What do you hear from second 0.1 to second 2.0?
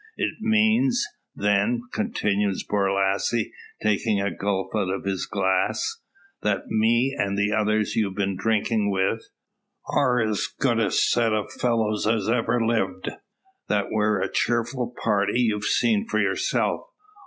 "It means, then,"